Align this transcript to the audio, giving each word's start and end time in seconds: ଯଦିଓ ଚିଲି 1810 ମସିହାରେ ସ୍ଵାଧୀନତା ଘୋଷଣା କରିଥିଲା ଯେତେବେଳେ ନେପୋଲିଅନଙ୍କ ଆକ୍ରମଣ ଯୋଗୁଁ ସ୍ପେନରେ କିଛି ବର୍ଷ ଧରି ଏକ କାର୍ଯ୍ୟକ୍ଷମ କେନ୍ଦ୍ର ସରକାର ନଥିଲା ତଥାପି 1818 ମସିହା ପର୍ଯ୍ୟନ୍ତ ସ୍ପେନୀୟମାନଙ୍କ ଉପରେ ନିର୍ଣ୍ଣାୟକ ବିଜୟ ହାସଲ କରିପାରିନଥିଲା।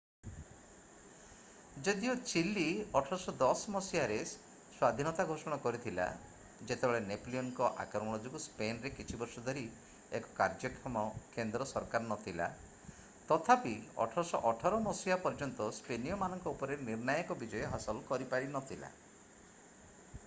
ଯଦିଓ 1.87 2.13
ଚିଲି 2.29 2.61
1810 2.99 3.59
ମସିହାରେ 3.73 4.15
ସ୍ଵାଧୀନତା 4.29 5.25
ଘୋଷଣା 5.33 5.57
କରିଥିଲା 5.65 6.07
ଯେତେବେଳେ 6.71 7.01
ନେପୋଲିଅନଙ୍କ 7.11 7.67
ଆକ୍ରମଣ 7.83 8.17
ଯୋଗୁଁ 8.23 8.41
ସ୍ପେନରେ 8.47 8.91
କିଛି 9.01 9.19
ବର୍ଷ 9.23 9.43
ଧରି 9.49 9.65
ଏକ 10.21 10.33
କାର୍ଯ୍ୟକ୍ଷମ 10.39 11.05
କେନ୍ଦ୍ର 11.35 11.67
ସରକାର 11.73 12.09
ନଥିଲା 12.13 12.47
ତଥାପି 13.33 13.75
1818 14.07 14.79
ମସିହା 14.87 15.19
ପର୍ଯ୍ୟନ୍ତ 15.27 15.69
ସ୍ପେନୀୟମାନଙ୍କ 15.81 16.57
ଉପରେ 16.57 16.79
ନିର୍ଣ୍ଣାୟକ 16.89 17.39
ବିଜୟ 17.45 17.71
ହାସଲ 17.75 18.05
କରିପାରିନଥିଲା। 18.13 18.91